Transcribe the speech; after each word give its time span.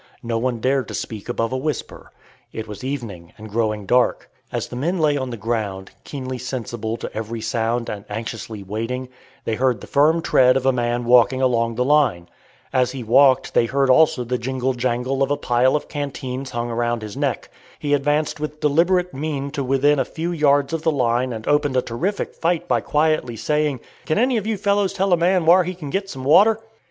No 0.23 0.39
one 0.39 0.57
dared 0.59 0.87
to 0.87 0.95
speak 0.95 1.29
above 1.29 1.53
a 1.53 1.57
whisper. 1.57 2.11
It 2.51 2.67
was 2.67 2.83
evening, 2.83 3.33
and 3.37 3.51
growing 3.51 3.85
dark. 3.85 4.31
As 4.51 4.65
the 4.67 4.75
men 4.75 4.97
lay 4.97 5.15
on 5.15 5.29
the 5.29 5.37
ground, 5.37 5.91
keenly 6.03 6.39
sensible 6.39 6.97
to 6.97 7.15
every 7.15 7.39
sound, 7.39 7.87
and 7.87 8.03
anxiously 8.09 8.63
waiting, 8.63 9.09
they 9.45 9.53
heard 9.53 9.79
the 9.79 9.85
firm 9.85 10.23
tread 10.23 10.57
of 10.57 10.65
a 10.65 10.71
man 10.71 11.05
walking 11.05 11.39
along 11.39 11.75
the 11.75 11.85
line. 11.85 12.29
As 12.73 12.93
he 12.93 13.03
walked 13.03 13.53
they 13.53 13.67
heard 13.67 13.91
also 13.91 14.23
the 14.23 14.39
jingle 14.39 14.73
jangle 14.73 15.21
of 15.21 15.29
a 15.29 15.37
pile 15.37 15.75
of 15.75 15.87
canteens 15.87 16.49
hung 16.49 16.71
around 16.71 17.03
his 17.03 17.15
neck. 17.15 17.51
He 17.77 17.93
advanced 17.93 18.39
with 18.39 18.59
deliberate 18.59 19.13
mien 19.13 19.51
to 19.51 19.63
within 19.63 19.99
a 19.99 20.03
few 20.03 20.31
yards 20.31 20.73
of 20.73 20.81
the 20.81 20.89
line 20.91 21.31
and 21.31 21.47
opened 21.47 21.77
a 21.77 21.81
terrific 21.83 22.33
fight 22.33 22.67
by 22.67 22.81
quietly 22.81 23.35
saying, 23.35 23.81
"Can 24.07 24.17
any 24.17 24.33
you 24.39 24.57
fellows 24.57 24.93
tell 24.93 25.13
a 25.13 25.17
man 25.17 25.45
whar 25.45 25.63
he 25.63 25.75
can 25.75 25.91
git 25.91 26.09
some 26.09 26.23
water?" 26.23 26.59